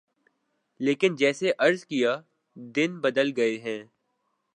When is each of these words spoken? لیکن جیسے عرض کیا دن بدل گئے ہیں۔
لیکن 0.79 1.15
جیسے 1.15 1.51
عرض 1.59 1.85
کیا 1.85 2.15
دن 2.55 2.99
بدل 2.99 3.31
گئے 3.37 3.57
ہیں۔ 3.57 3.83